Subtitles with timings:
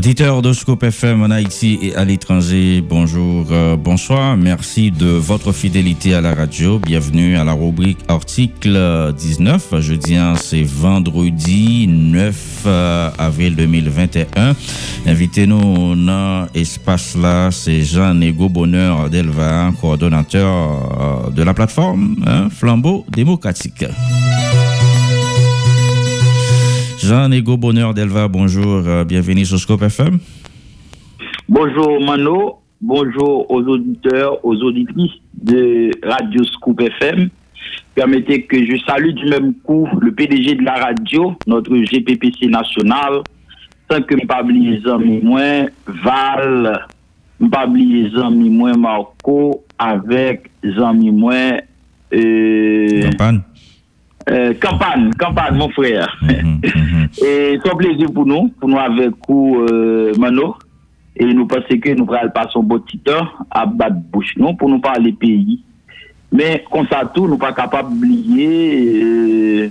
[0.00, 4.34] Auditeurs de Scope FM en Haïti et à l'étranger, bonjour, euh, bonsoir.
[4.34, 6.78] Merci de votre fidélité à la radio.
[6.78, 9.78] Bienvenue à la rubrique article 19.
[9.80, 14.56] Jeudi, c'est vendredi 9 euh, avril 2021.
[15.04, 23.04] Invitez-nous dans l'espace là, c'est Jean-Nego Bonheur Delva, coordonnateur euh, de la plateforme hein, Flambeau
[23.10, 23.84] démocratique.
[27.02, 30.18] Jean-Nego Bonheur Delva, bonjour, euh, bienvenue sur Scope FM.
[31.48, 37.30] Bonjour Mano, bonjour aux auditeurs, aux auditrices de Radio Scoop FM.
[37.94, 43.22] Permettez que je salue du même coup le PDG de la radio, notre GPPC national,
[43.90, 46.86] sans que je pas les amis moins Val,
[47.40, 51.56] je pas les amis moins Marco, avec amis moins...
[52.12, 53.40] Euh, Campagne.
[54.28, 56.16] Euh, campagne, campagne, mon frère.
[56.22, 56.89] Mhm, mhm.
[57.18, 60.56] Et c'est un plaisir pour nous, pour nous avec vous, euh, Mano.
[61.16, 64.68] Et nous pensons que nous allons passer un bon temps à battre bouche, non, pour
[64.68, 65.60] nous parler pays.
[66.32, 69.68] Mais, comme ça, tout, nous pas capable d'oublier euh,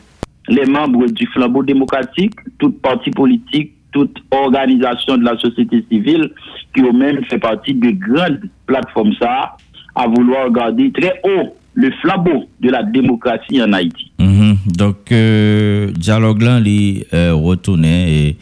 [0.49, 6.31] les membres du flambeau démocratique, toute parti politique, toute organisation de la société civile,
[6.75, 9.55] qui ont même fait partie de grandes plateformes, ça,
[9.95, 14.11] à vouloir regarder très haut le flambeau de la démocratie en Haïti.
[14.19, 14.48] Mhm.
[14.69, 18.37] Donc, euh, dialogue là, il euh, retourné et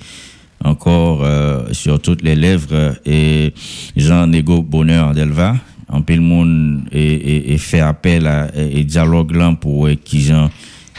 [0.64, 3.54] encore euh, sur toutes les lèvres et
[3.96, 5.56] Jean-Nego Bonheur d'Elva.
[5.90, 10.50] En le monde et, et, fait appel à et dialogue là pour qui gens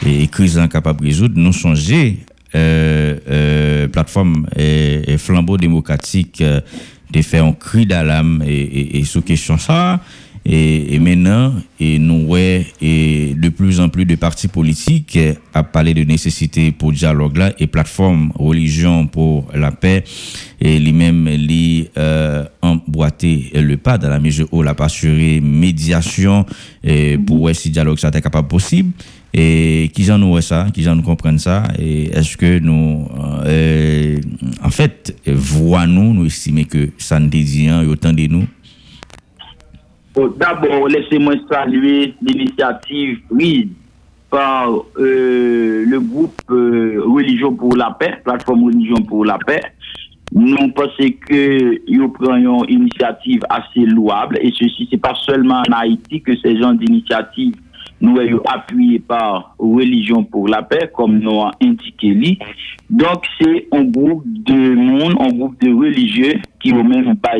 [0.03, 1.35] et crise capable de résoudre.
[1.37, 2.17] Nous songer
[2.55, 6.43] euh, plateforme et, flambeau démocratique
[7.11, 9.99] de faire un cri d'alarme et, et, sous question ça.
[10.51, 15.19] Et, maintenant, et nous ouais, et de plus en plus de partis politiques
[15.53, 20.03] a parlé de nécessité pour dialogue là et plateforme religion pour la paix.
[20.59, 26.47] Et lui-même lui euh, emboîter le pas dans la mesure où la assuré médiation
[26.83, 28.91] et pour voir si dialogue ça est capable possible.
[29.31, 33.07] Et qui j'en nous ça qui j'en nous comprennent ça et est-ce que nous
[33.45, 34.19] euh,
[34.63, 38.47] en fait voix nous nous estimons que ça ne dit autant de nous
[40.27, 43.67] D'abord, laissez-moi saluer l'initiative prise
[44.29, 49.61] par euh, le groupe euh, Religion pour la paix, plateforme Religion pour la paix.
[50.31, 55.71] Nous pensons que nous prenons une initiative assez louable et ceci, c'est pas seulement en
[55.71, 57.55] Haïti que ces gens d'initiative
[58.01, 62.37] nous avons appuyé par Religion pour la paix, comme nous a indiqué.
[62.89, 67.37] Donc, c'est un groupe de monde, un groupe de religieux qui ont même pas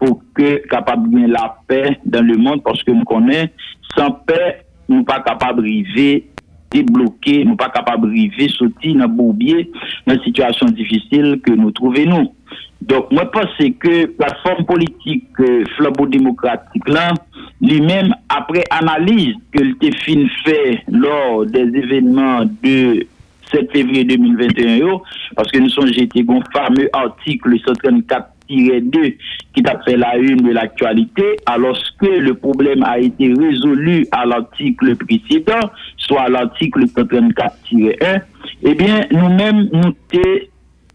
[0.00, 3.50] pour que capable de la paix dans le monde parce que nous connaissons
[3.96, 6.22] sans paix nous pas capable de
[6.70, 9.70] débloquer nous pas capable de sortir dans bourbier
[10.06, 12.34] dans une situation difficile que nous trouvons nous.
[12.80, 17.12] Donc moi pense que la plateforme politique euh, flambeau démocratique là
[17.60, 19.74] lui-même après analyse que le
[20.04, 23.06] fin fait lors des événements de
[23.52, 24.98] 7 février 2021
[25.36, 29.14] parce que nous sommes jetés un fameux article 134 2
[29.54, 34.24] qui t'a fait la une de l'actualité, alors que le problème a été résolu à
[34.26, 38.20] l'article précédent, soit à l'article 134-1,
[38.62, 40.40] eh bien, nous-mêmes, nous t'avons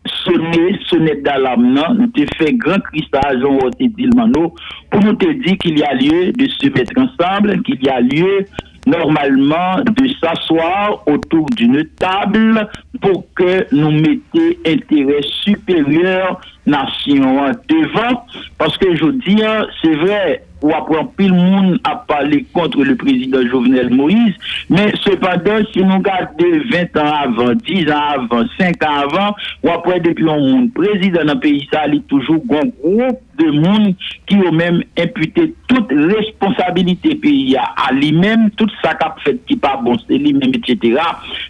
[0.05, 5.93] sonné, sonné d'alarme, nous t'avons fait grand cristal, pour nous te dire qu'il y a
[5.93, 8.45] lieu de se mettre ensemble, qu'il y a lieu
[8.85, 12.67] normalement de s'asseoir autour d'une table
[13.01, 18.25] pour que nous mettions intérêt supérieur nation devant.
[18.57, 22.95] Parce que je dis, hein, c'est vrai, ou après pile monde a parlé contre le
[22.95, 24.33] président Jovenel Moïse,
[24.69, 29.69] mais cependant, si nous regardons 20 ans avant, 10 ans avant, 5 ans avant, ou
[29.69, 33.95] après depuis un monde, président d'un pays, ça, il toujours un groupe de monde
[34.27, 39.79] qui ont même imputé toute responsabilité pays à lui-même, tout ça qu'a fait qui pas
[39.83, 40.97] bon, c'est lui-même, etc.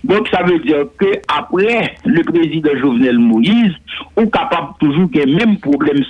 [0.03, 3.73] Donc, ça veut dire que après le président Jovenel Moïse,
[4.17, 6.03] ou capable toujours ait même problème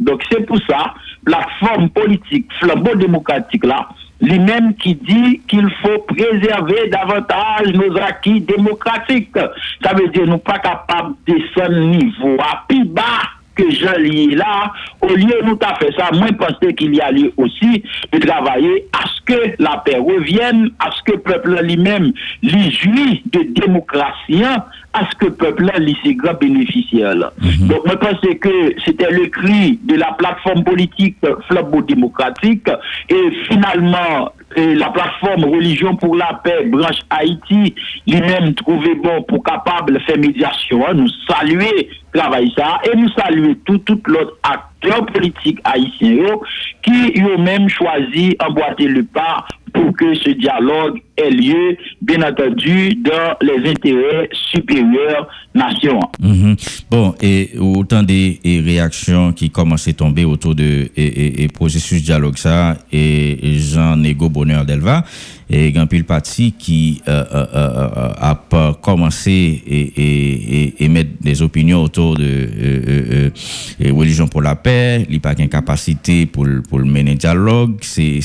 [0.00, 0.94] Donc, c'est pour ça,
[1.26, 3.88] la forme politique, flambeau démocratique là,
[4.20, 9.36] lui-même qui dit qu'il faut préserver davantage nos acquis démocratiques.
[9.82, 13.02] Ça veut dire nous pas capables de descendre niveau à plus bas
[13.54, 17.10] que Jean lié là, au lieu nous t'a fait ça, moi je qu'il y a
[17.10, 17.82] lieu aussi
[18.12, 22.12] de travailler à ce que la paix revienne, à ce que le peuple lui-même
[22.42, 24.44] lui jouit de démocratie,
[24.92, 27.32] à ce que le peuple lui ses grands bénéficiaires.
[27.40, 27.68] Mhm.
[27.68, 31.16] Donc je pense que c'était le cri de la plateforme politique
[31.48, 32.68] flambeau démocratique
[33.08, 37.74] et finalement la plateforme Religion pour la paix, branche Haïti,
[38.06, 43.78] lui-même trouvé bon pour capable faire médiation, nous saluer travail ça et nous saluer tout,
[43.78, 46.26] tout l'autre acteur politique haïtien
[46.82, 53.36] qui eux-mêmes choisi emboîter le pas pour que ce dialogue ait lieu, bien entendu, dans
[53.40, 55.98] les intérêts supérieurs nation.
[56.20, 56.56] Mhm.
[56.90, 62.36] Bon, et autant des réactions qui commencent à tomber autour de et, et, processus dialogue
[62.36, 65.04] ça, et Jean-Nego Bonheur d'Elva,
[65.48, 72.16] et Gampil Parti qui euh, euh, euh, a commencé et, et, mettre des opinions autour
[72.16, 73.30] de
[73.90, 78.20] religion pour la paix, il n'y a pas capacité pour, pour mener dialogue, c'est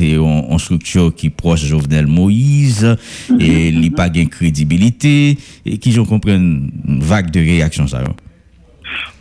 [0.00, 2.96] une structure qui proche Jovenel Moïse,
[3.38, 5.36] et il n'y a pas crédibilité,
[5.66, 6.70] et qui je comprends une
[7.00, 8.02] vague de réactions ça.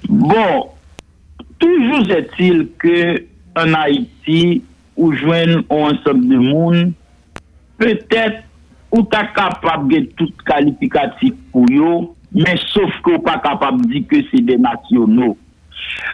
[0.08, 0.70] Bon,
[1.60, 3.25] toujours est-il que
[3.56, 4.62] en Haïti,
[4.98, 6.92] ou jwen ou ansop de moun,
[7.81, 8.44] petèt
[8.94, 11.94] ou ta kapab gen tout kalifikatif pou yo,
[12.34, 15.38] men sof ko pa kapab di ke se de nasyonou.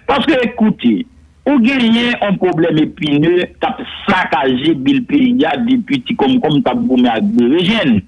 [0.07, 1.01] Paske ekouti,
[1.49, 7.09] ou genyen an problem epine, tap sakaje bil periya depi ti kom kom tap gome
[7.11, 7.99] ak de rejen.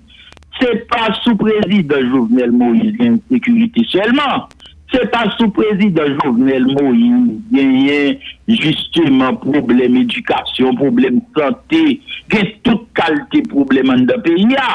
[0.60, 4.48] Se pa sou prezid de Jovenel Moïse gen sekurite selman.
[4.92, 8.18] Se pa sou prezident Jovenel Moïse, genyen
[8.52, 11.84] justyman problem edukasyon, problem sante,
[12.32, 14.68] gen tout kalte problem an da peyi ya.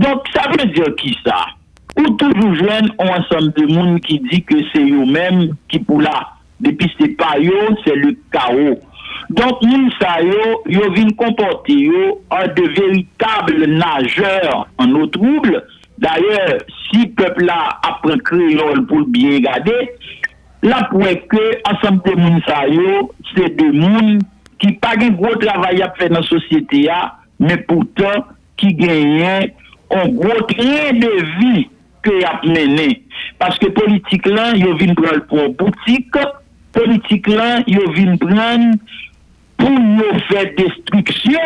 [0.00, 1.42] Donk sa vè diyo ki sa?
[1.98, 6.00] Ou toujou jwen an ansam de moun ki di ke se yo men ki pou
[6.02, 6.24] la.
[6.64, 8.72] Depi se pa yo, se le kao.
[9.36, 15.60] Donk moun sa yo, yo vin kompote yo an de veritable najeur an nou trouble,
[15.98, 16.58] D'ailleurs,
[16.90, 19.90] si peuple là apprend créole pour bien regarder,
[20.62, 24.18] là pour que ensemble de moun sa yo, c'est des moun
[24.58, 26.88] qui pas un gros travail à faire dans la société
[27.38, 28.26] mais pourtant
[28.56, 29.50] qui gagnent
[29.90, 31.68] un gros train de vie
[32.02, 33.02] que a mené.
[33.38, 36.14] Parce que politique là ils viennent prendre pour boutique
[36.72, 38.76] politique là ils viennent prendre
[39.56, 41.38] pour nous faire destruction.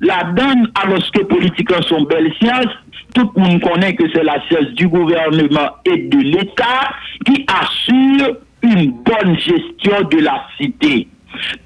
[0.00, 2.74] La donne alors que politique là sont belles sciences
[3.14, 6.90] tout le monde connaît que c'est la science du gouvernement et de l'État
[7.24, 11.08] qui assure une bonne gestion de la cité.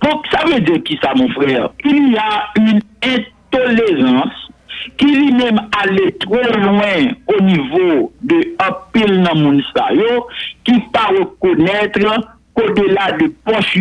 [0.02, 1.70] Donc ça veut dire qui ça mon frère?
[1.84, 4.50] Il y a une intolérance
[4.96, 9.58] qui lui-même allait trop loin au niveau de un pile dans
[10.64, 12.00] qui pas reconnaître
[12.54, 13.78] qu'au-delà de poches,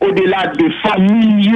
[0.00, 1.52] au-delà de familles,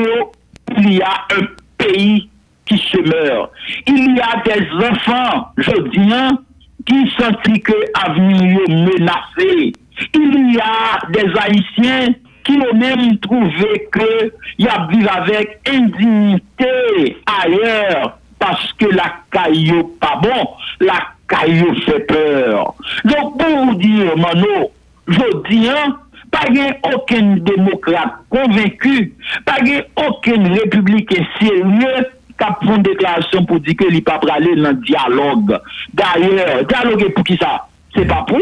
[0.79, 1.47] il y a un
[1.79, 2.29] pays
[2.67, 3.51] qui se meurent.
[3.87, 6.39] Il y a des enfants, je dis, hein,
[6.87, 9.73] qui sentent que l'avenir est menacé.
[10.15, 12.15] Il y a des Haïtiens
[12.45, 20.21] qui ont même trouvé que y a avec indignité ailleurs parce que la caillou pas
[20.21, 20.49] bon,
[20.81, 22.75] la caillou fait peur.
[23.05, 24.73] Donc pour vous dire, Mano,
[25.07, 25.97] je dis, hein,
[26.33, 26.49] pas
[26.95, 29.15] aucun démocrate convaincu,
[29.45, 29.59] pas
[29.97, 32.07] aucun républicain sérieux
[32.41, 35.59] a fait une déclaration pour dire qu'il n'est pas aller dans le dialogue.
[35.93, 37.67] D'ailleurs, dialoguer pour qui ça?
[37.95, 38.39] C'est pas pour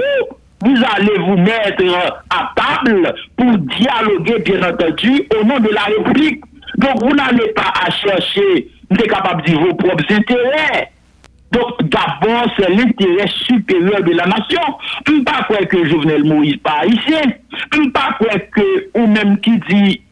[0.62, 1.82] vous allez vous mettre
[2.28, 6.42] à table pour dialoguer, bien entendu, au nom de la République.
[6.76, 10.92] Donc, vous n'allez pas à chercher, vous êtes capable de dire vos propres intérêts.
[11.52, 14.60] Donc, d'abord, c'est l'intérêt supérieur de la nation.
[15.06, 17.22] Je ne pas croire que Jovenel Moïse pas haïtien.
[17.72, 20.02] Je ne pas croire que, ou même qui dit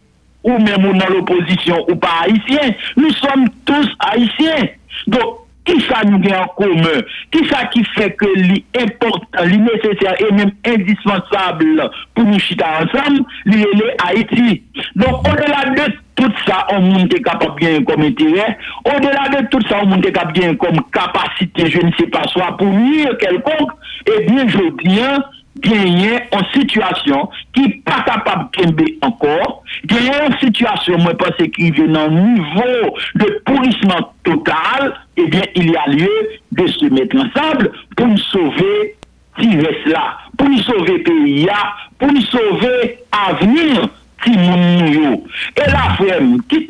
[0.45, 4.69] ou même dans l'opposition ou pas haïtien, nous sommes tous haïtiens.
[5.07, 7.03] Donc, qui ça nous gagne en commun?
[7.31, 13.97] Qui ça qui fait que l'important, nécessaire et même indispensable pour nous chiter ensemble, est
[14.07, 14.63] Haïti.
[14.97, 18.59] Donc, au-delà de tout ça, on monde est capable bien comme intérêt.
[18.87, 22.27] Au-delà de tout ça, on monde est capable bien comme capacité, je ne sais pas,
[22.29, 23.73] soit pour nuire quelconque.
[24.07, 25.01] Et bien, je dis,
[25.65, 31.37] hein, gagner en situation qui n'est pas capable de encore, gagner en situation, moi, pense
[31.55, 36.87] qu'il vient un niveau de pourrissement total, eh bien, il y a lieu de se
[36.87, 38.97] mettre ensemble pour nous sauver
[39.87, 41.49] là, pour nous sauver pays,
[41.99, 43.89] pour nous sauver avenir.
[44.25, 46.67] Si Et la femme qui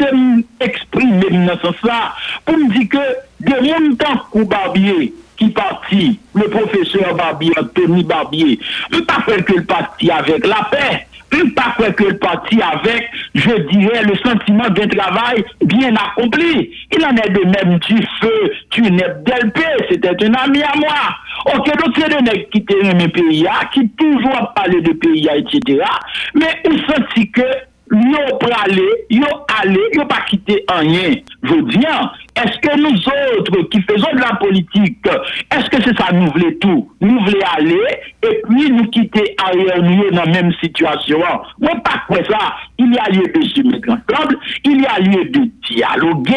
[0.58, 2.14] t'exprime dans ce sens là,
[2.44, 2.98] pour me dire que
[3.40, 8.58] de mon temps barbier, qui partit, le professeur Barbier, Anthony Barbier,
[8.92, 12.58] ne pas faire que le parti avec la paix, ne pas faire que le parti
[12.60, 16.70] avec, je dirais, le sentiment d'un travail bien accompli.
[16.96, 19.58] Il en est de même du feu, tu n'es d'LP,
[19.90, 21.54] c'était un ami à moi.
[21.54, 25.84] Ok, donc c'est des nègres qui étaient mes pays, qui toujours parlé de pays, etc.
[26.34, 27.42] Mais ils senti que
[27.92, 29.26] yo prale, yo
[29.60, 31.22] ale, yo pa kite anyen.
[31.42, 31.86] Je dis,
[32.36, 32.98] est-ce que nous
[33.38, 35.06] autres qui faisons de la politique,
[35.50, 36.92] est-ce que c'est ça nous voulons tout?
[37.00, 37.80] Nous voulons aller
[38.22, 41.18] et puis nous quitter ailleurs nous dans la même situation.
[41.60, 42.54] Moi, pas quoi ça.
[42.78, 46.36] Il y a lieu de se mettre ensemble, il y a lieu de dialoguer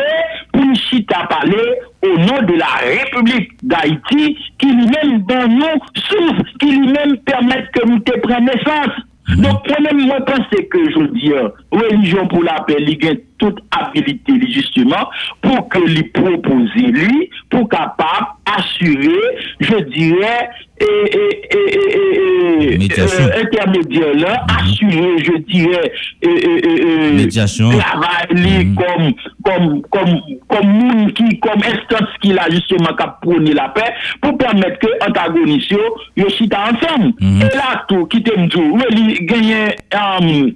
[0.51, 6.43] pour nous chita parler au nom de la République d'Haïti qui lui-même dans nous souffre,
[6.60, 8.96] qui lui-même permet que nous te prenions naissance.
[9.38, 11.31] Donc, moi-même, moi, pense que je dis,
[11.71, 15.09] religion pour la paix, il a toute habilité, justement,
[15.41, 19.21] pour que lui proposer, lui, pour capable assurer,
[19.59, 24.58] je dirais, et, euh, Euh, intermédiaire là, mhm.
[24.60, 25.91] assurer, je dirais,
[26.25, 28.75] euh, euh, travail mhm.
[28.75, 29.13] comme,
[29.44, 34.38] comme, comme, comme monde qui, comme instance qui a justement qu'à prôner la paix, pour
[34.38, 35.75] permettre que antagonistes,
[36.15, 37.13] yo chita ensemble.
[37.20, 37.41] Mhm.
[37.41, 38.77] Et là, tout, qui t'aime tout,
[39.22, 40.51] gagner, um,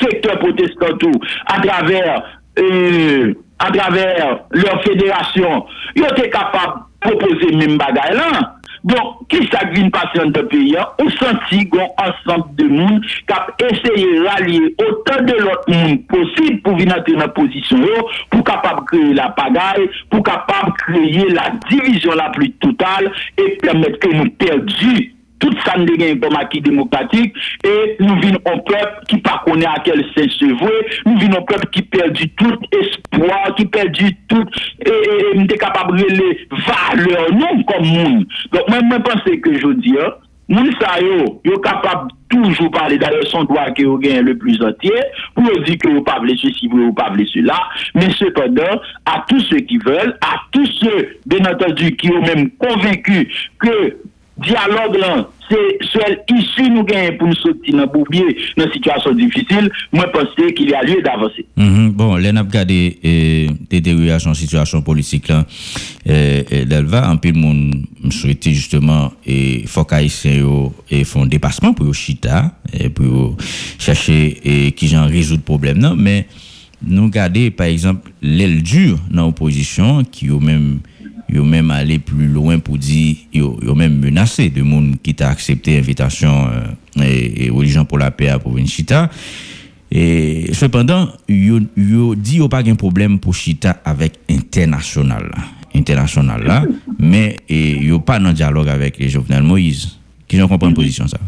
[0.00, 2.22] secteur protestant tout, à travers,
[2.58, 5.66] euh, à travers leur fédération,
[5.96, 8.59] ils étaient capables de proposer même bagaille là.
[8.80, 13.02] Don, ki sa gvin pase an te peyi an, ou santi gon ansan de moun
[13.28, 18.46] kap eseye ralye otan de lot moun posib pou vin ante nan posisyon yo, pou
[18.48, 24.14] kapab kreye la pagay, pou kapab kreye la divizyon la pli total, e permette ke
[24.16, 25.10] nou perdi
[25.40, 29.66] tout ça nous gagne comme acquis démocratique et nous venons un peuple qui pas connaît
[29.66, 34.44] à quel sens se nous venons un peuple qui perdu tout espoir, qui perdu tout
[34.86, 38.26] et, nous sommes capables de les valeurs nous comme monde.
[38.52, 40.12] Donc moi je pense que je dis hein,
[40.50, 44.60] Moun sa yo, yo capable toujours parler d'ailleurs son droit que yo gagne le plus
[44.60, 44.90] entier
[45.36, 47.56] pour dire que yo pas ceci, vous pas vle cela,
[47.94, 52.50] mais cependant à tous ceux qui veulent, à tous ceux bien entendu qui ont même
[52.58, 53.28] convaincu
[53.60, 53.96] que
[54.40, 59.12] dialogue là, c'est seul issue nous gagne pour nous sortir dans boubier dans une situation
[59.12, 61.44] difficile, moi je pense qu'il y a lieu d'avancer.
[61.56, 61.90] Mhm.
[61.90, 65.44] Bon, là, on a regardé euh, détérioration situation politique là,
[66.08, 71.72] euh, euh, d'Elva, en plus, monde souhaitait justement, et faut qu'Haïtiens yo, et font dépassement
[71.74, 73.36] pour chita, et pour
[73.78, 76.26] chercher, et qui j'en résout le problème, non, mais
[76.86, 80.80] nous regarder, par exemple, l'aile dure dans l'opposition, qui ont même,
[81.32, 85.28] yo même allé plus loin pour dire, yo, yo même menacé de monde qui t'a
[85.28, 89.10] accepté l'invitation, euh, et, et religion pour la paix pour venir chita,
[89.90, 95.30] et cependant, yo, yo dit yo pas de problème pour Chita avec international.
[95.72, 96.64] International là,
[96.98, 99.98] mais et yo pas dans dialogue avec les Jovenel Moïse.
[100.26, 101.18] Qui j'en comprends position ça?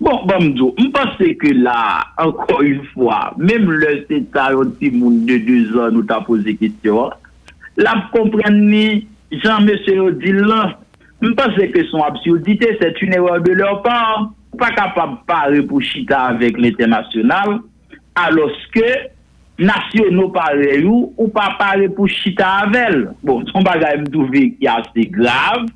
[0.00, 5.26] Bon, bon, m'dou, m'pense que là, encore une fois, même le c'est un petit monde
[5.26, 7.10] de deux ans nous t'a posé question,
[7.76, 9.06] là, comprendre ni
[9.40, 10.76] jan mese yo di lan,
[11.22, 16.28] mpase ke son absurdite, se tu newa de lor par, pa kapab pare pou chita
[16.32, 17.60] avèk l'internasyonal,
[18.20, 18.88] aloske,
[19.62, 23.06] nasyonou pare yo, ou pa pare pou chita avèl.
[23.24, 25.68] Bon, son bagay mdouve ki ase grav,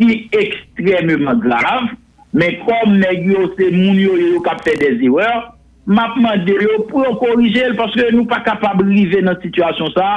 [0.00, 1.88] ki ekstrememan grav,
[2.36, 5.48] men kom neg yo se moun yo yo kapte de ziwer,
[5.90, 10.10] mapman de yo pou yo korije el, paske nou pa kapab rive nan situasyon sa,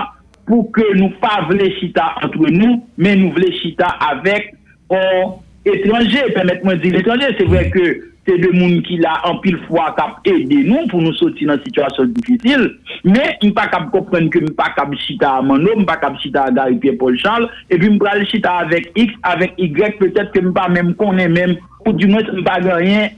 [0.45, 4.53] pour que nous pas voulons chita entre nous, mais nous voulons chita avec
[4.89, 5.33] un
[5.65, 9.59] étranger, permettez-moi de dire l'étranger, c'est vrai que c'est de monde qui l'a en pile
[9.67, 12.77] fois cap aider nous pour nous sortir dans une situation difficile.
[13.03, 16.43] Mais il pas capable comprendre que pas capable chita à mon homme pas capable chita
[16.43, 17.49] à Gary Pierre Paul Charles.
[17.69, 19.97] Et puis me le chita avec X avec Y.
[19.99, 23.09] Peut-être que pas même connaît même ou du moins pas rien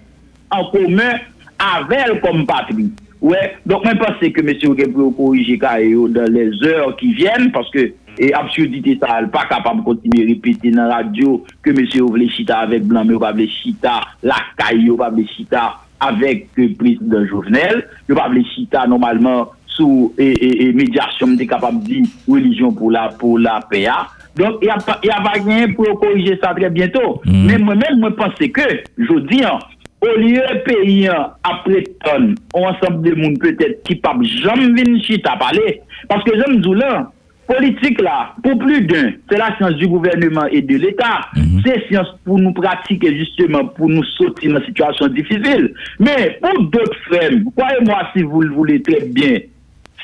[0.49, 1.19] en commun
[1.59, 2.91] avec comme patrie
[3.25, 7.69] ouais donc moi je pense que monsieur peut corriger dans les heures qui viennent parce
[7.71, 11.71] que et absurdité ça elle pas capable de continuer à répéter dans la radio que
[11.71, 17.25] monsieur voulait chita avec blanc mais pas chita la caille pas chita avec le président
[17.25, 22.91] Jovenel pas chita normalement sous et, et, et médiation de capable de dire religion pour
[22.91, 25.99] la pour la PA donc il y a pas il y a pas rien pour
[25.99, 27.45] corriger ça très bientôt Mhm.
[27.47, 28.61] mais moi-même moi pense que
[28.97, 29.59] je dis hein,
[30.01, 31.09] au lieu de payer
[31.43, 36.61] après tonne, ensemble de monde peut-être qui pas jamais venir chita parler parce que j'aime
[36.61, 37.11] dire là
[37.47, 41.21] politique là, pour plus d'un, c'est la science du gouvernement et de l'État.
[41.35, 41.61] Mhm.
[41.65, 45.73] C'est science pour nous pratiquer justement, pour nous sortir dans une situation difficile.
[45.99, 49.39] Mais pour d'autres frères, croyez-moi si vous le voulez très bien,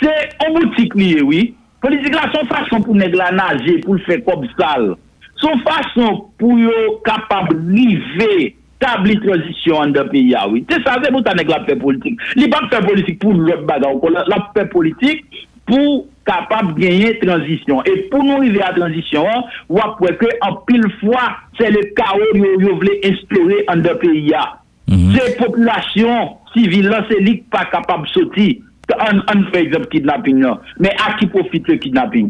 [0.02, 1.56] c'est en boutique lié, oui.
[1.82, 4.96] Politique là, son façon pour la nager, pour le faire comme sale.
[5.38, 10.66] Son façon pour yo capable river établir transition en deux pays, ah oui.
[10.70, 12.20] C'est ça, c'est pour ça nèg la fait politique.
[12.36, 15.26] Il pas faire politique pour l'autre bagarre, la, la fait politique
[15.66, 17.84] pour capable de gagner transition.
[17.84, 19.26] Et pour nous arriver à transition,
[19.70, 23.96] ou après que en pile fois, c'est le chaos yo yo voulez instaurer en deux
[23.96, 24.34] pays.
[24.36, 24.58] ah.
[24.88, 25.16] Mhm.
[25.16, 28.56] Ces populations civiles là, c'est qui pas capable de sortir
[29.00, 30.46] un, par exemple kidnapping,
[30.80, 32.30] mais à qui profite le kidnapping?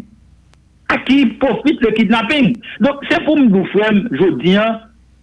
[0.88, 2.56] À qui profite le kidnapping?
[2.80, 4.78] Donc c'est pour nous faire, je dis, hein,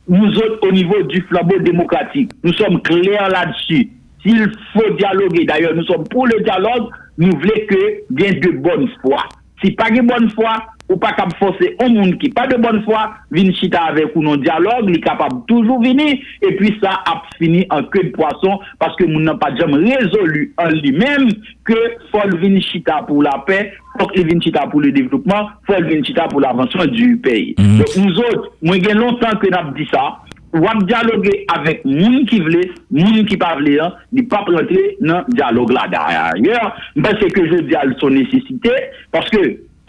[0.10, 3.90] nous autres au niveau du flambeau démocratique, nous sommes clairs là-dessus.
[4.22, 8.90] S'il faut dialoguer, d'ailleurs nous sommes pour le dialogue, nous voulons que vienne de bonne
[9.02, 9.24] foi.
[9.64, 10.58] Si pas de bonne foi,
[10.90, 14.26] ou pa kap fose o moun ki pa de bonne fwa, vin chita avek ou
[14.26, 18.58] non diyalog, li kapab toujou vini, e pi sa ap fini an kwe de poason,
[18.82, 21.30] paske moun nan pa diyam rezolu an li menm,
[21.70, 21.78] ke
[22.14, 23.62] fol vin chita pou la pe,
[24.00, 27.54] fol vin chita pou le devlopman, fol vin chita pou l'avansyon du peyi.
[27.62, 27.86] Mm.
[28.00, 30.10] Nou zot, mwen gen lontan ke nap di sa,
[30.58, 32.66] wap diyalogue avek moun ki vle,
[32.98, 35.86] moun ki pa vle an, ni pa prente nan diyalog la.
[35.94, 38.74] D'ayor, mwen se ke je diyal son nesisite,
[39.14, 39.44] paske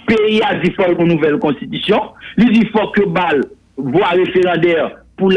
[0.07, 2.01] pays a dit faut une nouvelle constitution,
[2.37, 3.43] il dit faut que BAL
[3.77, 5.33] voie référendaire pour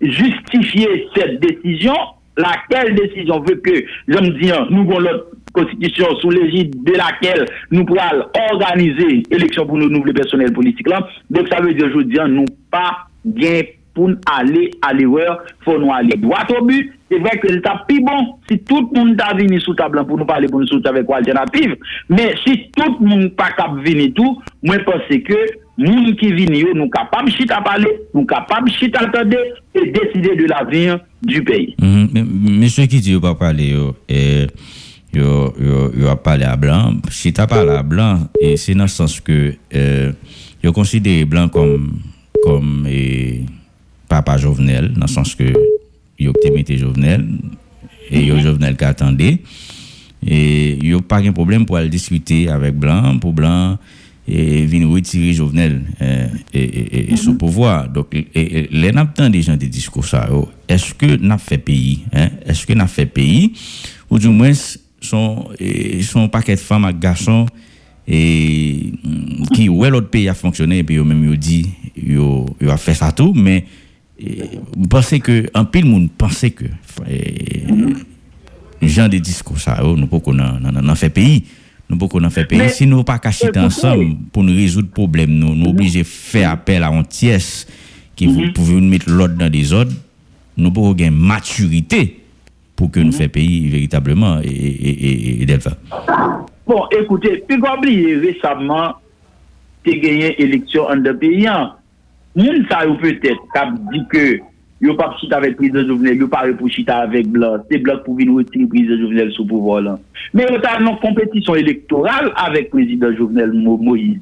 [0.00, 1.94] justifier cette décision,
[2.36, 6.92] laquelle décision veut que, je me dis, hein, nous avons notre constitution sous l'égide de
[6.92, 11.06] laquelle nous pourrons organiser élection pour nos nouveaux personnels politiques là.
[11.30, 13.62] Donc ça veut dire, je dis, hein, nous pas bien
[13.96, 16.92] pour aller à l'erreur, faut nous aller droit au but.
[17.10, 20.18] C'est vrai que c'est plus bon si tout le monde a venu sous table pour
[20.18, 21.76] nous parler, pour nous soutenir avec alternative.
[22.10, 25.34] Mais si tout le monde pas de venir tout, moi pense que
[25.78, 29.36] gens qui viennent, nous capables de parler, nous capables de attendre
[29.74, 31.74] et décider de l'avenir du pays.
[31.80, 32.06] Mm
[32.60, 33.74] Monsieur qui dit pas parler,
[34.08, 34.46] et
[35.14, 35.54] yo,
[35.96, 36.92] yo, a parlé à blanc.
[37.08, 40.12] Si tu parlé à blanc, c'est dans le sens que euh,
[40.62, 41.92] yo considère blanc comme
[42.42, 42.86] comme
[44.08, 45.52] papa Jovenel, dans le sens que
[46.18, 47.26] il a Jovenel,
[48.10, 49.38] et il Jovenel qui attendait.
[50.26, 53.78] Et il n'y a pas de problème pour aller discuter avec Blanc, pour Blanc
[54.28, 55.82] et venir retirer Jovenel
[56.52, 57.88] et, et, son pouvoir.
[57.88, 60.28] Donc, les n'a des gens des discours ça.
[60.32, 62.30] Oh, est-ce que n'a fait pays, hein?
[62.44, 63.52] Est-ce que n'a fait pays,
[64.10, 64.52] ou du moins
[65.00, 65.48] son,
[66.02, 67.46] son paquet de femmes et garçons
[68.08, 68.92] et
[69.52, 73.10] qui où l'autre pays a fonctionné et puis même il dit il a fait ça
[73.10, 73.64] tout mais
[74.18, 76.64] vous pensez que, en pile monde pensait que,
[78.80, 81.44] les gens des discours, ça, oh, nous pouvons en fait pays.
[81.88, 82.68] Nous pouvons en faire pays.
[82.70, 86.50] Si nous pas cacher ensemble pour nous résoudre le problème, nous, nous obligés de faire
[86.50, 87.40] appel à un tiers
[88.16, 88.52] qui vous mhm.
[88.52, 89.92] pouvez nous mettre l'ordre dans des ordres,
[90.56, 92.20] nous pouvons gagner maturité
[92.74, 93.12] pour que nous mhm.
[93.12, 95.46] fassions pays véritablement et, et, et,
[96.66, 98.94] Bon, écoutez, puis oublier récemment,
[99.84, 101.46] tu as gagné élection en deux pays.
[101.46, 101.74] Hein.
[102.36, 104.26] moun sa yo peutet kap di ke
[104.84, 108.02] yo pap chita avèk priz de jouvnel, yo pare pou chita avèk blan, se blan
[108.04, 110.02] pou vin woti priz de jouvnel sou pou volan.
[110.36, 114.20] Men yo ta nan kompetisyon elektoral avèk priz de jouvnel Moïse.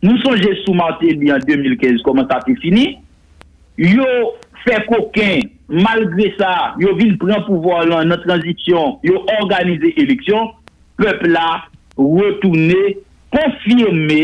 [0.00, 2.94] Nou sonje sou mante li an 2015, koman ta te fini,
[3.78, 4.06] yo
[4.64, 10.54] fè koken, malgre sa, yo vin pran pou volan nan transisyon, yo organize eleksyon,
[11.00, 11.46] pepl la
[12.00, 12.96] retourne,
[13.30, 14.22] konfirme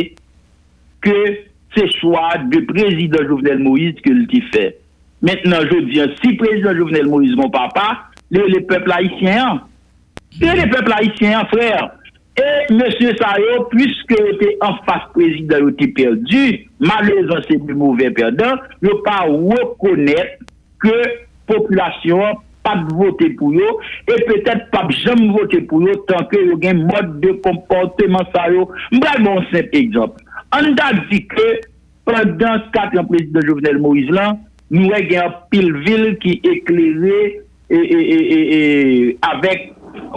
[1.04, 1.18] ke
[1.76, 4.78] c'est choix de président Jovenel Moïse qu'il fait.
[5.22, 9.62] Maintenant, je dis, si président Jovenel Moïse, mon papa, les, peuples haïtiens,
[10.40, 11.92] et les peuples haïtiens, frère,
[12.38, 12.82] et M.
[12.98, 20.44] Sayo, puisque était en face président, il était perdu, malheureusement, c'est du mauvais perdant, reconnaître
[20.78, 21.02] que
[21.46, 22.20] population
[22.62, 24.70] pas voter pour eux et peut-être
[25.32, 28.68] voter pour eux tant que y a un mode de comportement ça yo.
[28.90, 30.20] bon simple exemple.
[30.54, 31.46] An da di ke,
[32.06, 34.38] pendant 4 an prezident Jovenel Moïse lan,
[34.70, 38.18] nou e gen pil vil ki eklere e, e, e,
[38.58, 38.60] e
[39.26, 39.72] avèk,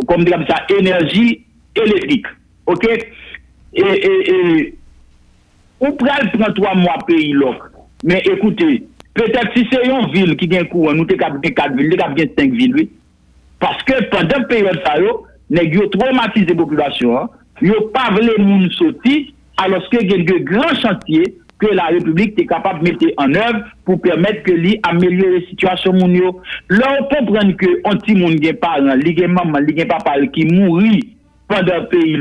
[0.09, 1.39] kom di la misa, enerji
[1.79, 2.29] elektrik.
[2.69, 2.85] Ok?
[2.89, 4.37] E, e, e,
[5.79, 7.65] ou pral pran 3 mwa peyi lok.
[8.05, 8.69] Men ekoute,
[9.17, 11.99] petèk si se yon vil ki gen kou, nou te kap gen 4 vil, te
[11.99, 12.87] kap gen 5 vil, oui.
[13.59, 15.17] Paske pendant peyi lok sa yo,
[15.51, 17.33] neg yo traumatize populasyon,
[17.65, 22.45] yo pavle moun soti, alors qu'il y a de grands chantiers que la République est
[22.45, 26.41] capable de mettre en œuvre pour permettre que lui améliore la situation mounio.
[26.69, 31.15] Là, on comprend que un petit monde qui parent, gen maman, li papa qui mourit
[31.47, 32.17] pendant le pays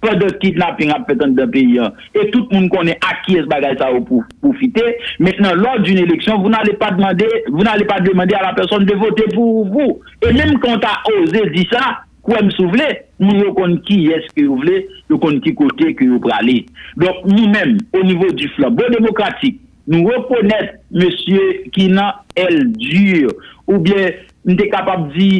[0.00, 1.92] pendant le kidnapping dans le pays hein.
[2.14, 4.96] et tout le monde connaît à qui est ce bagage ça pour profiter.
[5.18, 8.84] Maintenant, lors d'une élection, vous n'allez pas demander, vous n'allez pas demander à la personne
[8.84, 10.00] de voter pour vous.
[10.22, 12.86] Et même quand tu as osé dire ça, Kouèm sou vle,
[13.22, 16.58] moun yo kon ki eske yo vle, yo kon ki kote ki yo prale.
[17.00, 19.56] Donk nou men, o nivou di flambo demokratik,
[19.88, 23.32] nou rekonnet monsye ki nan el dur,
[23.64, 25.30] ou bien nou te kapab di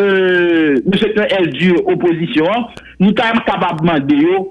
[0.00, 2.70] euh, monsye ki nan el dur oposisyon,
[3.02, 4.46] nou ta yon kapab mande yo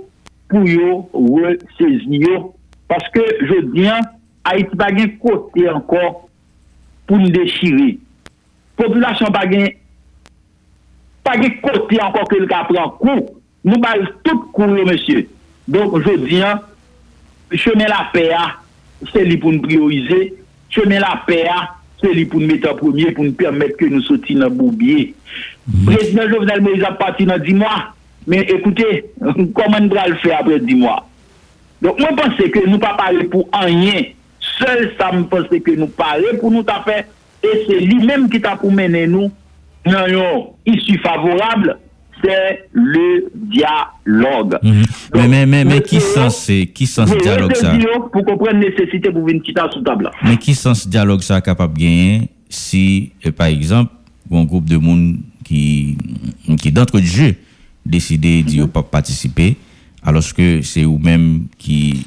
[0.52, 1.00] pou yo
[1.42, 2.52] resezi yo.
[2.86, 4.06] Paske je diyan,
[4.46, 6.22] a iti bagen kote ankon
[7.10, 7.96] pou nou dechiri.
[8.78, 9.72] Populasyon bagen
[11.26, 13.26] pa ge kote ankon ke l ka pran kou,
[13.66, 15.26] nou bal tout kou le monsye.
[15.68, 16.62] Donk je diyan,
[17.58, 18.44] cheme la PA,
[19.10, 20.20] se li pou nou priorize,
[20.74, 21.64] cheme la PA,
[22.02, 25.10] se li pou nou mette an premier, pou nou permette ke nou soti nan boubye.
[25.88, 27.74] Prezident Jovenel Moïse ap pati nan di mwa,
[28.30, 28.92] men ekoute,
[29.58, 31.00] koman bral fe apre di mwa.
[31.82, 34.12] Donk mwen pense ke nou pa pale pou anyen,
[34.60, 37.02] sel sa mwen pense ke nou pale pou nou ta fe,
[37.42, 39.34] e se li menm ki ta pou mene nou,
[39.86, 41.78] dans une issue favorable
[42.24, 44.58] c'est le dialogue.
[44.64, 44.84] Mhm.
[45.14, 47.74] mais, mais, mais, mais, qui sens qui sens dialogue ça?
[48.12, 50.10] Pour comprendre la nécessité pour venir quitter sous table.
[50.24, 53.92] Mais qui sens dialogue ça capable de gagner si, euh, par exemple,
[54.32, 55.98] un groupe de monde qui,
[56.60, 57.36] qui d'entre jeu,
[57.86, 59.58] décidé de ne pas participer,
[60.04, 62.06] alors que c'est vous-même qui,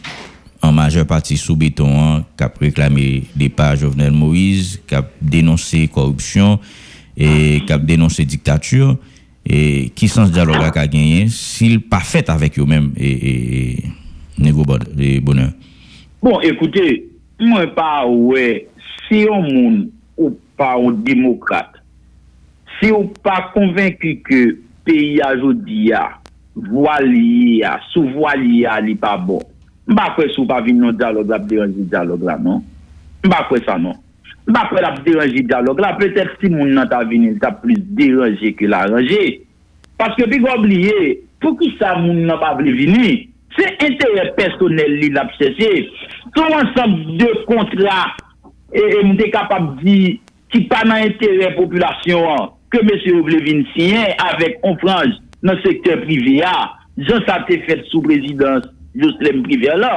[0.63, 5.89] en majeure partie sous béton, hein, qui a réclamé départ Jovenel Moïse, qui a dénoncé
[5.89, 6.59] corruption
[7.19, 8.97] et qui a dénoncé dictature
[9.45, 15.51] et qui sens dialogue a gagné s'il pas fait avec eux-mêmes et, et, bonheur.
[16.23, 17.09] Bon, écoutez,
[17.41, 18.69] moi pas ouais,
[19.09, 21.73] si on monde ou pas un démocrate,
[22.81, 26.21] si on pas convaincu que pays aujourd'hui a
[26.55, 29.41] voilier, sous voilier, n'est pas bon.
[29.87, 32.63] M'pa quoi sous pas venir dialogue là dialogue là non?
[33.25, 33.95] M'pa quoi ça non?
[34.49, 38.69] Bakwe la deranje diyalog la, petèp si moun nan ta vinil ta plus deranje ke
[38.71, 39.43] la ranje.
[40.01, 44.97] Paske pi gwa oubliye, pou ki sa moun nan pa vle vini, se entere personel
[45.03, 45.85] li la psesye.
[46.37, 48.01] Ton ansam de kontra,
[48.73, 50.17] e, e mte kapab di,
[50.55, 52.93] ki pa nan entere populasyon an, ke M.
[53.19, 56.57] Oblevin siyen avèk onfranj nan sektèr privè a,
[57.09, 58.65] jan sa te fèt sou prezidans,
[58.97, 59.97] jous lèm privè la.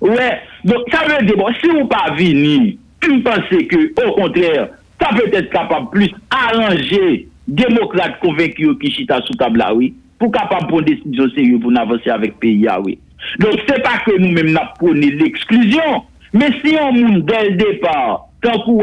[0.00, 0.40] Ouè, ouais.
[0.64, 2.74] donc sa vè de bon, si ou pa vini,
[3.08, 4.68] vous pensez que, au contraire,
[5.00, 10.32] ça peut être capable plus arranger démocrate convaincu qui chita sous table là, oui, pour
[10.32, 12.98] capable prendre des décisions sérieuses pour avancer avec le pays, oui.
[13.38, 18.28] Donc, c'est pas que nous-mêmes nous prenons l'exclusion, mais si on monte dès le départ,
[18.42, 18.82] tant qu'on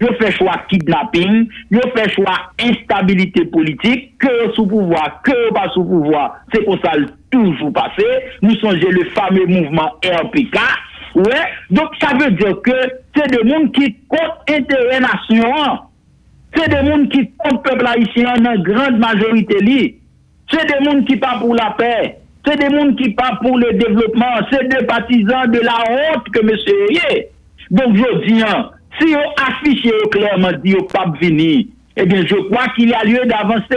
[0.00, 5.84] yo fait choix kidnapping, yo fait choix instabilité politique, que sous pouvoir, que pas sous
[5.84, 6.92] pouvoir, c'est pour ça
[7.30, 8.04] toujours passé.
[8.42, 10.58] Nous songez le fameux mouvement RPK.
[11.70, 12.72] Donc ça veut dire que
[13.14, 15.80] c'est des gens qui comptent intérêt national.
[16.54, 19.98] C'est des gens qui comptent peuple haïtien en grande majorité
[20.50, 22.18] C'est des gens qui parlent pour la paix.
[22.46, 24.40] C'est des gens qui parlent pour le développement.
[24.50, 27.30] C'est des partisans de la honte que monsieur est.
[27.70, 32.34] Donc je dis, hein, si on affiche clairement dit au pas venir, eh bien, je
[32.50, 33.76] crois qu'il y a lieu d'avancer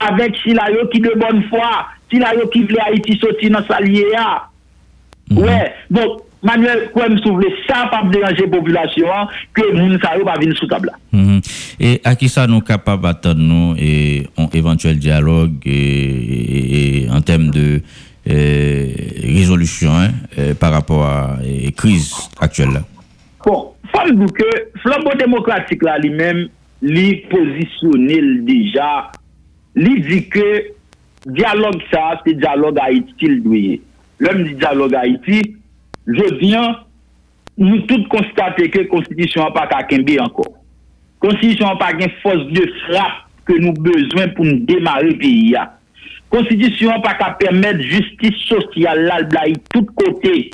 [0.00, 4.48] avec Silayo qui de bonne foi, Silayo qui voulait Haïti sortir dans sa liéa.
[5.30, 9.06] Mm Ouais, donc, Manuel, quoi me souffle, ça pas déranger la population,
[9.52, 10.90] que moun sa pas venir sous table.
[11.12, 11.40] Mhm.
[11.80, 17.50] Et à qui ça nous capable d'attendre nous et un éventuel dialogue et, en termes
[17.50, 17.82] de
[18.26, 20.10] résolution hein,
[20.60, 22.82] par rapport à la crise actuelle là?
[23.44, 23.72] Bon,
[24.34, 26.48] que flambeau démocratique lui-même,
[26.82, 29.10] lui positionné déjà,
[29.74, 30.62] lui dit que
[31.26, 33.80] dialogue ça, c'est dialogue Haïti
[34.20, 35.56] L'homme dit dialogue Haïti,
[36.06, 36.76] je viens,
[37.56, 39.86] nous tous constater que la Constitution n'a pas qu'à
[40.22, 40.54] encore.
[41.22, 45.10] La Constitution n'a pas une force de frappe que nous avons besoin pour nous démarrer
[45.10, 45.50] le pays.
[45.50, 45.78] La
[46.30, 50.50] Constitution n'a pas qu'à permettre justice sociale là, de tous côtés.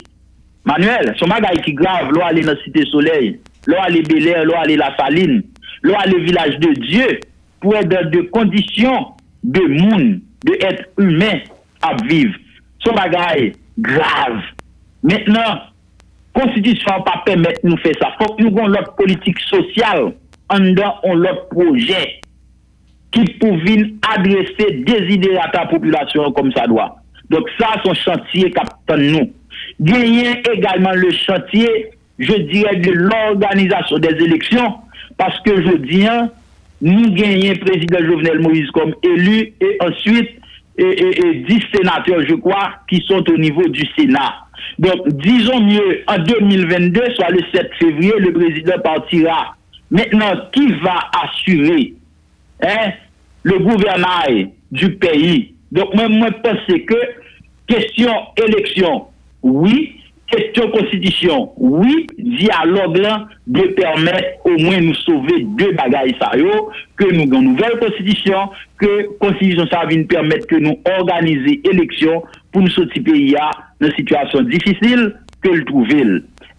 [0.64, 3.36] Manuel, son bagay ki grav, lo ale nan Site Soleil,
[3.68, 5.42] lo ale Beler, lo ale La Saline,
[5.84, 7.10] lo ale Vilaj de Diyo,
[7.64, 9.12] pou e de, de kondisyon
[9.44, 11.44] de moun, de et humen
[11.84, 12.32] ap viv.
[12.84, 13.52] Son bagay
[13.84, 14.40] grav.
[15.04, 15.62] Mètnen,
[16.36, 18.12] konstitusyon pa pèmèt nou fè sa.
[18.18, 20.10] Fòk nou gon lòt politik sosyal,
[20.52, 22.02] an dan on lòt projè
[23.14, 26.90] ki pou vin adrese dezidere a ta populasyon kom sa doa.
[27.32, 29.28] Dok sa son chantiye kap tan nou.
[29.80, 34.74] Gagner également le chantier, je dirais, de l'organisation des élections,
[35.16, 36.30] parce que je dis, hein,
[36.80, 40.30] nous gagnons président Jovenel Moïse comme élu, et ensuite,
[40.76, 44.34] et, 10 sénateurs, je crois, qui sont au niveau du Sénat.
[44.78, 49.56] Donc, disons mieux, en 2022, soit le 7 février, le président partira.
[49.90, 51.94] Maintenant, qui va assurer
[52.62, 52.92] hein,
[53.44, 55.54] le gouvernail du pays?
[55.70, 57.00] Donc, moi, moi, je pense que
[57.68, 59.06] question élection,
[59.44, 60.00] oui.
[60.26, 66.32] question constitution, oui, dialogue là de permettre au moins nous sauver deux bagailles ça
[66.96, 72.22] que nous avons une nouvelle constitution, que constitution ça va permettre que nous organiser élection
[72.50, 73.36] pour nous sortir pays
[73.80, 76.02] dans une situation difficile que le trouver.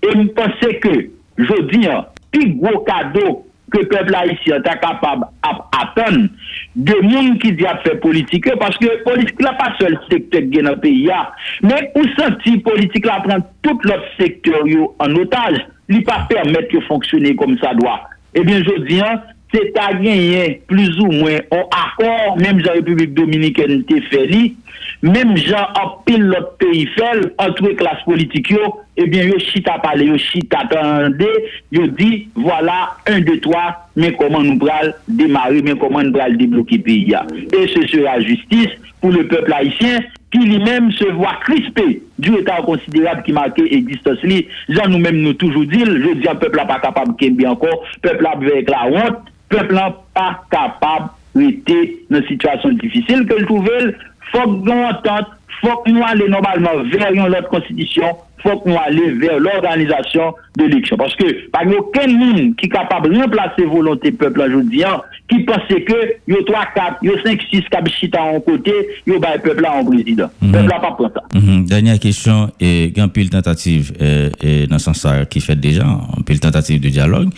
[0.04, 1.88] Et je pense que, je dis,
[2.32, 6.28] plus gros cadeau que le peuple haïtien est capable d'attendre
[6.75, 10.60] de monde qui dit à faire politique, parce que politique n'est pas seul secteur qui
[10.60, 11.10] est dans le pays,
[11.63, 14.62] mais où senti politique là prend tout l'autre secteur
[14.99, 15.58] en otage,
[15.89, 18.01] il pas permettre de fonctionner comme ça doit.
[18.34, 19.01] Eh bien, je dis,
[19.54, 24.28] c'est à gagner plus ou moins un accord, même la République dominicaine était fait
[25.02, 28.54] même gens en pile l'autre pays fait, entre classes politiques,
[28.98, 31.26] eh bien, yo chita parler, yo chita attendez,
[31.72, 36.38] yo dit, voilà, un, deux, trois, mais comment nous allons démarrer, mais comment nous allons
[36.38, 37.14] débloquer pays.
[37.54, 38.70] Et ce sera justice
[39.02, 40.00] pour le peuple haïtien
[40.32, 44.18] qui lui-même se voit crispé du état considérable qui marquait l'existence.
[44.70, 48.70] Jean nous-mêmes nous toujours dit, je dis, peuple n'est pas capable de encore, peuple avec
[48.70, 49.18] la honte,
[49.50, 53.70] peuple n'est pas capable d'être dans une situation difficile que le trouve
[54.36, 55.30] faut que nous entendre,
[55.62, 58.06] faut que nous allions normalement vers une autre constitution,
[58.43, 60.98] faut que nous allions vers l'organisation de l'élection.
[60.98, 64.84] Parce que, exemple, aucun monde qui est capable de remplacer volonté peuple aujourd'hui,
[65.30, 68.39] qui pense que, il y a 3, 4, il y a 5, 6 cabchita en
[68.41, 68.74] côté,
[69.08, 70.30] il y a le peuple en président.
[70.41, 71.24] Le peuple n'a pas pour ça.
[71.34, 71.65] Mhm.
[71.65, 73.93] Dernière question, et il y a une pile tentative,
[74.41, 75.86] et, dans ce sens qui fait déjà,
[76.17, 77.30] une pile tentative de dialogue,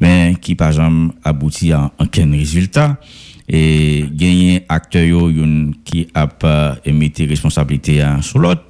[0.00, 2.96] mais qui, par exemple, aboutit à aucun résultat
[3.48, 5.30] et gagner acteur
[5.84, 8.62] qui a pas émis responsabilité sur l'autre.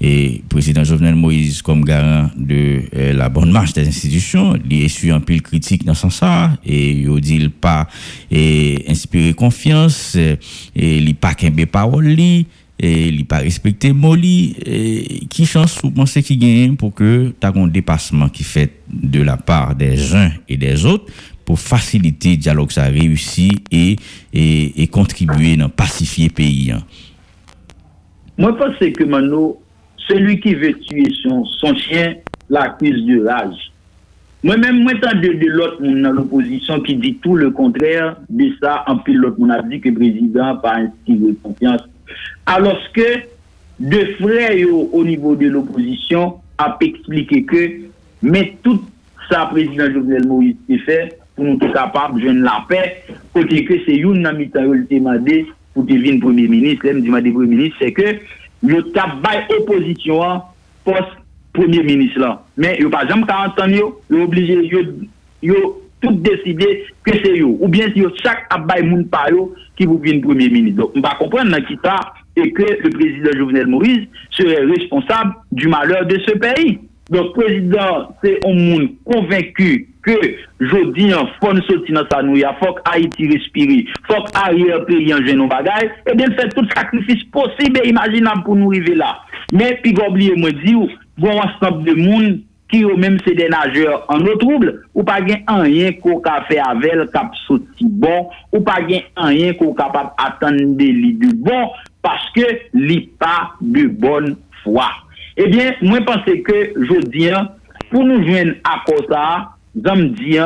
[0.00, 4.88] Et président Jovenel Moïse comme garant de euh, la bonne marche des institutions il est
[4.88, 7.88] su un pile critique dans ce sens et il dit pas
[8.30, 10.38] et inspirer confiance et
[10.76, 12.46] il pas qu'un parole et
[12.78, 18.28] il pas respecter Moli qui chance vous pensez qu'il gagne pour que tu un dépassement
[18.28, 21.06] qui fait de la part des uns et des autres?
[21.48, 23.96] Pour faciliter le dialogue ça réussi et,
[24.34, 26.70] et, contribuer à pacifier le pays.
[26.70, 26.82] Hein.
[28.36, 29.58] Moi, je pense que Mano,
[29.96, 32.16] celui qui veut tuer son, son chien
[32.50, 33.72] l'accuse de rage.
[34.42, 38.84] Moi-même, moi, tant de, de l'autre dans l'opposition qui dit tout le contraire de ça,
[38.86, 41.80] en plus l'autre on a dit que le président n'a pas inspiré confiance.
[42.44, 43.20] Alors que
[43.80, 44.52] deux frères
[44.92, 47.72] au niveau de l'opposition a expliqué que,
[48.20, 48.84] mais tout
[49.30, 53.74] ça, président Jovenel Moïse fait, pour nous être capables de jouer la paix, côté que
[53.86, 54.62] c'est une amie qui a
[55.72, 58.16] pour devenir premier ministre, du premier ministre, c'est que
[58.64, 60.42] le tabac opposition
[60.84, 61.04] poste
[61.52, 62.42] premier ministre là.
[62.56, 64.68] Mais il n'y a pas jamais 40 ans, il est obligé,
[65.42, 65.54] il
[66.00, 67.44] tout décider que c'est eux.
[67.44, 69.28] Ou bien si chaque abaye moun par
[69.76, 70.82] qui vous vient premier ministre.
[70.82, 71.78] Donc, on va comprendre dans qui
[72.36, 76.78] et que le président Jovenel Moïse serait responsable du malheur de ce pays.
[77.08, 79.68] Don prezident se ou moun konvenku
[80.04, 80.16] ke
[80.60, 85.24] jodi an fon soti nan sa nou ya, fok Haiti respiri, fok ariye peyi an
[85.24, 89.14] jenon bagay, e eh den fè tout sakrifis posibè imaginam pou nou rive la.
[89.56, 90.90] Men pi gobliye mwen di ou,
[91.22, 95.06] bon an snop de moun ki ou menm se den najeur an nou trouble, ou
[95.08, 99.32] pa gen an yen ko ka fe avel kap soti bon, ou pa gen an
[99.32, 101.72] yen ko kapap atande li du bon,
[102.04, 104.92] paske li pa du bon fwa.
[105.40, 107.30] Eh bien, moi, je pense que je dis,
[107.90, 110.36] pour nous joindre à cause ça, je me dis,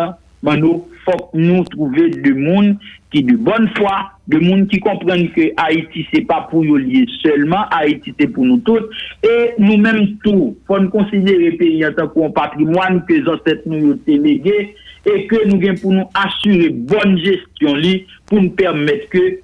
[0.43, 2.77] ben, nous, faut nous trouver du monde
[3.11, 7.07] qui de bonne foi, de monde qui comprennent que Haïti, c'est pas pour nous lier
[7.23, 8.83] seulement, Haïti, c'est pour nous tous.
[9.23, 13.63] Et nous-mêmes, tout, faut nous considérer le pays en tant qu'un patrimoine que les ancêtres
[13.65, 14.75] nous ont délégué
[15.07, 17.77] et que nous avons pour nous assurer bonne gestion
[18.27, 19.41] pour nous permettre que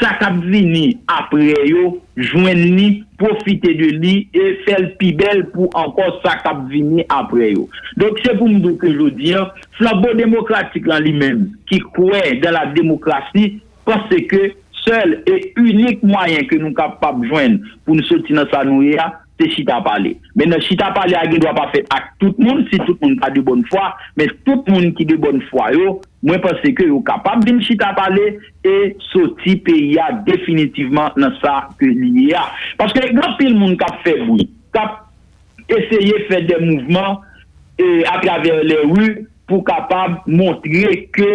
[0.00, 5.50] ça cap vini après yo, joindre ni, profiter de lui et faire le plus belle
[5.50, 7.68] pour encore ça cap vini après yo.
[7.96, 12.50] Donc c'est pour nous que je dis, hein, flambeau démocratique en lui-même, qui croit dans
[12.50, 14.52] la démocratie, parce que
[14.86, 18.64] seul et unique moyen que nous sommes capables de joindre pour nous sortir dans sa
[18.64, 18.96] nouille,
[19.38, 20.14] se chita pale.
[20.38, 23.16] Men nan chita pale a gen dwa pa fet ak tout moun, si tout moun
[23.22, 26.88] pa di bon fwa, men tout moun ki di bon fwa yo, mwen pense ke
[26.90, 28.34] yo kapab din chita pale,
[28.66, 28.74] e
[29.10, 32.44] soti pe ya definitivman nan sa ke li ya.
[32.80, 35.06] Paske gran pil moun kap fe bou, kap
[35.68, 37.22] eseye fe de mouvman,
[37.78, 39.10] e, akraver le wu,
[39.48, 41.30] pou kapab montre ke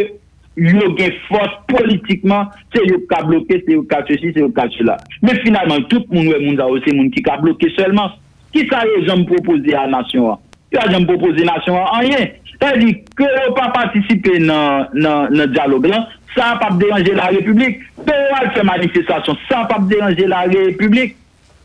[0.55, 4.67] yo gen fos politikman, se yo ka bloke, se yo ka ceci, se yo ka
[4.75, 4.97] cela.
[5.21, 8.13] Men finalman, tout moun wè moun zaro, se moun ki ka bloke selman.
[8.53, 10.43] Ki sa yo jom propose a nasyon an?
[10.73, 12.29] Yo jom propose nasyon an, an yen.
[12.59, 17.31] Sa di, ke yo pa patisipe nan, nan, nan diyalog lan, sa pa deranje la
[17.33, 17.81] republik.
[18.05, 21.17] Pe yo al fè manifestasyon, sa pa deranje la republik.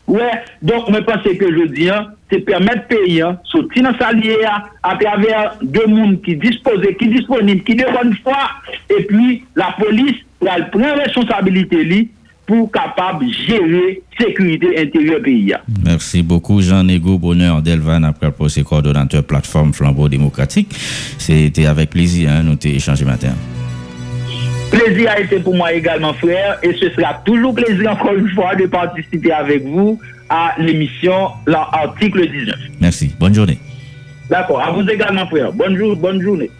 [0.09, 4.37] Ouè, ouais, donk mè pense ke jodi an, c'est permettre pays hein, sortir dans salier
[4.83, 8.37] à travers deux mondes qui disposent, qui disponibles, qui de bonne foi,
[8.89, 12.09] et puis la police, elle prend responsabilité li,
[12.49, 15.53] pour capable gérer sécurité intérieure pays.
[15.85, 20.73] Merci beaucoup Jean-Nego Bonheur Delvan après pour ses coordonnateurs plateforme Flambeau démocratique.
[21.19, 23.35] C'était avec plaisir hein, nous t'ai échangé matin.
[24.71, 28.55] Plaisir a été pour moi également frère et ce sera toujours plaisir encore une fois
[28.55, 32.55] de participer avec vous à l'émission l'article 19.
[32.79, 33.15] Merci.
[33.19, 33.57] Bonne journée.
[34.29, 34.61] D'accord.
[34.61, 35.51] À vous également frère.
[35.51, 36.51] Bonne, jour, bonne journée.